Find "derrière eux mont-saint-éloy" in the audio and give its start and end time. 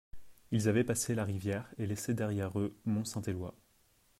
2.15-3.53